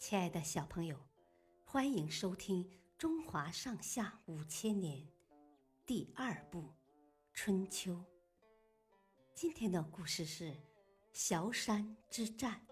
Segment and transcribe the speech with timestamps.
[0.00, 0.96] 亲爱的小朋友，
[1.62, 2.64] 欢迎收听
[2.96, 4.98] 《中华上下五千年》
[5.84, 6.62] 第二部
[7.34, 7.92] 《春秋》。
[9.34, 10.56] 今天的故事是
[11.12, 12.66] 崤山之战。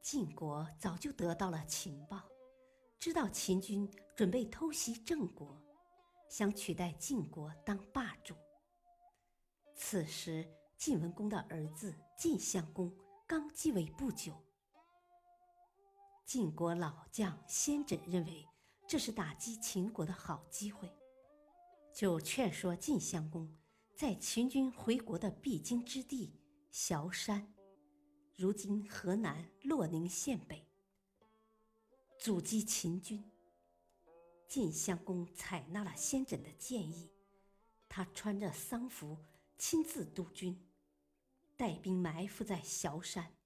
[0.00, 2.28] 晋国早就得到了情报，
[2.98, 5.56] 知道秦军准备偷袭郑国，
[6.28, 8.34] 想取代晋国当霸主。
[9.76, 10.44] 此时，
[10.76, 12.92] 晋文公的儿子晋襄公。
[13.32, 14.34] 刚继位不久，
[16.26, 18.46] 晋国老将先轸认为
[18.86, 20.94] 这是打击秦国的好机会，
[21.94, 23.50] 就劝说晋襄公
[23.96, 26.38] 在秦军回国的必经之地
[26.70, 27.54] 崤山
[28.36, 30.68] （如今河南洛宁县北）
[32.20, 33.24] 阻击秦军。
[34.46, 37.10] 晋襄公采纳了先轸的建议，
[37.88, 39.16] 他穿着丧服，
[39.56, 40.68] 亲自督军。
[41.62, 43.36] 带兵埋伏在崤山。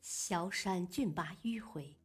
[0.00, 1.96] 崤山峻拔迂回，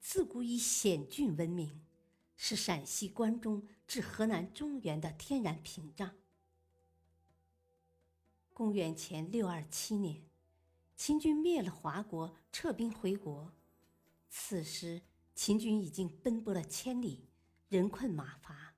[0.00, 1.86] 自古以险峻闻名，
[2.34, 6.16] 是陕西关中至河南中原的天然屏障。
[8.52, 10.20] 公元前六二七年，
[10.96, 13.52] 秦军灭了华国，撤兵回国。
[14.28, 15.00] 此时，
[15.36, 17.28] 秦军已经奔波了千里，
[17.68, 18.74] 人困马乏，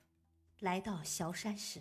[0.59, 1.81] 来到崤山时。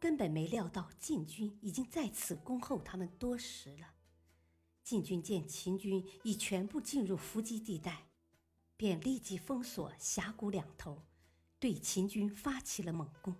[0.00, 3.86] 根本没料到晋军已经在此恭候他们多时了。
[4.82, 8.08] 晋军见秦军已全部进入伏击地带，
[8.78, 11.02] 便立即封锁峡谷两头，
[11.58, 13.36] 对秦军发起了猛攻。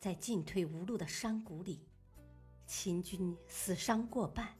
[0.00, 1.88] 在进退无路的山谷里，
[2.66, 4.58] 秦军死伤过半，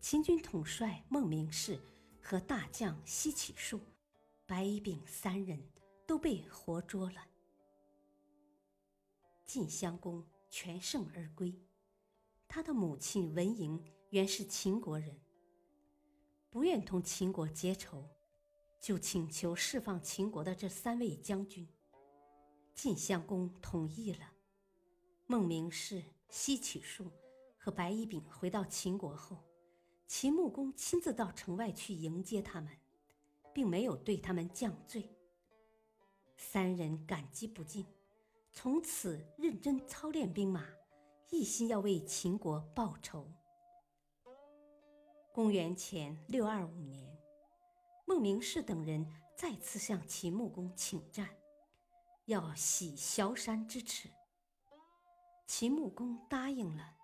[0.00, 1.80] 秦军统帅孟明视
[2.20, 3.80] 和大将西乞术、
[4.46, 5.64] 白乙丙三人
[6.06, 7.31] 都被活捉了。
[9.52, 11.54] 晋襄公全胜而归，
[12.48, 13.78] 他的母亲文嬴
[14.08, 15.20] 原是秦国人，
[16.48, 18.08] 不愿同秦国结仇，
[18.80, 21.68] 就请求释放秦国的这三位将军。
[22.72, 24.32] 晋襄公同意了。
[25.26, 27.12] 孟明视、西乞术
[27.58, 29.36] 和白乙丙回到秦国后，
[30.06, 32.74] 秦穆公亲自到城外去迎接他们，
[33.52, 35.14] 并没有对他们降罪。
[36.38, 37.84] 三人感激不尽。
[38.54, 40.68] 从此认真操练兵马，
[41.30, 43.26] 一心要为秦国报仇。
[45.32, 47.18] 公元前六二五年，
[48.06, 51.30] 孟明视等人再次向秦穆公请战，
[52.26, 54.10] 要洗萧山之耻。
[55.46, 56.94] 秦穆公答应了，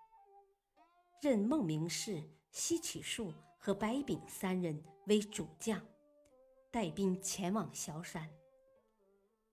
[1.22, 5.82] 任孟明视、西乞术和白丙三人为主将，
[6.70, 8.30] 带兵前往萧山。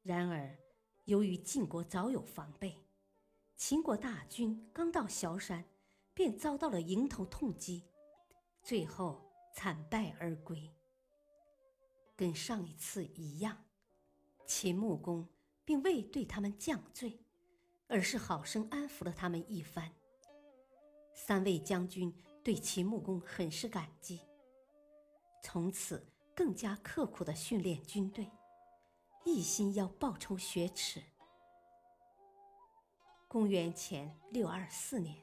[0.03, 0.64] 然而。
[1.05, 2.75] 由于晋国早有防备，
[3.55, 5.63] 秦国大军刚到崤山，
[6.15, 7.83] 便遭到了迎头痛击，
[8.63, 9.23] 最后
[9.53, 10.71] 惨败而归。
[12.15, 13.65] 跟上一次一样，
[14.47, 15.27] 秦穆公
[15.63, 17.19] 并未对他们降罪，
[17.87, 19.93] 而是好生安抚了他们一番。
[21.13, 22.11] 三位将军
[22.43, 24.21] 对秦穆公很是感激，
[25.43, 28.27] 从此更加刻苦地训练军队。
[29.27, 31.01] 一心要报仇雪耻。
[33.27, 35.17] 公元前六二四年，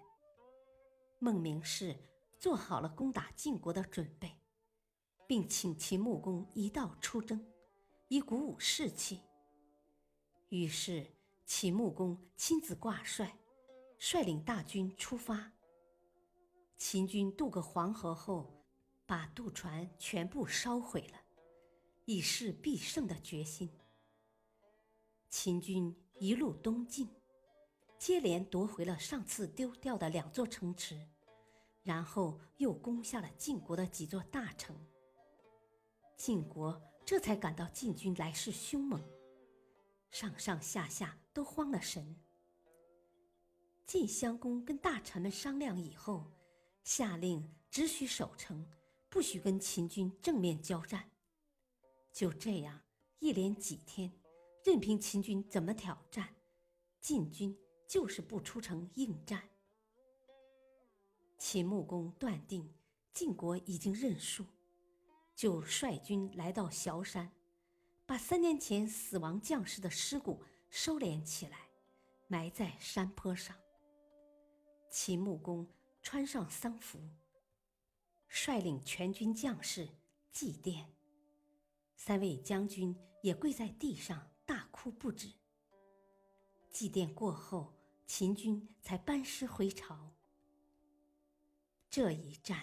[1.20, 1.96] 孟明视
[2.36, 4.36] 做好了攻打晋国的准备，
[5.28, 7.46] 并请秦穆公一道出征，
[8.08, 9.20] 以鼓舞士气。
[10.48, 11.06] 于是，
[11.46, 13.38] 秦穆公亲自挂帅，
[13.98, 15.52] 率领大军出发。
[16.76, 18.64] 秦军渡过黄河后，
[19.06, 21.20] 把渡船全部烧毁了，
[22.04, 23.70] 以示必胜的决心。
[25.32, 27.08] 秦军一路东进，
[27.98, 31.08] 接连夺回了上次丢掉的两座城池，
[31.82, 34.76] 然后又攻下了晋国的几座大城。
[36.18, 39.02] 晋国这才感到晋军来势凶猛，
[40.10, 42.14] 上上下下都慌了神。
[43.86, 46.30] 晋襄公跟大臣们商量以后，
[46.84, 48.66] 下令只许守城，
[49.08, 51.10] 不许跟秦军正面交战。
[52.12, 52.82] 就这样，
[53.18, 54.12] 一连几天。
[54.64, 56.34] 任凭秦军怎么挑战，
[57.00, 59.42] 晋军就是不出城应战。
[61.36, 62.72] 秦穆公断定
[63.12, 64.46] 晋国已经认输，
[65.34, 67.32] 就率军来到崤山，
[68.06, 71.68] 把三年前死亡将士的尸骨收敛起来，
[72.28, 73.56] 埋在山坡上。
[74.88, 75.68] 秦穆公
[76.00, 77.00] 穿上丧服，
[78.28, 79.88] 率领全军将士
[80.30, 80.86] 祭奠，
[81.96, 84.31] 三位将军也跪在地上。
[84.82, 85.32] 哭不止。
[86.68, 87.72] 祭奠过后，
[88.04, 90.12] 秦军才班师回朝。
[91.88, 92.60] 这一战，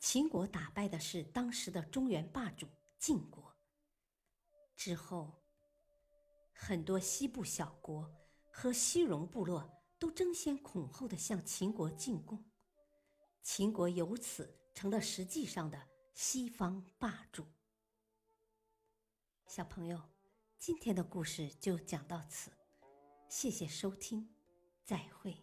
[0.00, 2.66] 秦国打败的是当时的中原霸主
[2.98, 3.54] 晋国。
[4.74, 5.44] 之后，
[6.54, 8.10] 很多西部小国
[8.50, 12.42] 和西戎部落都争先恐后的向秦国进贡，
[13.42, 17.46] 秦国由此成了实际上的西方霸主。
[19.46, 20.00] 小朋友，
[20.66, 22.50] 今天的故事就讲到此，
[23.28, 24.30] 谢谢收听，
[24.82, 25.36] 再会。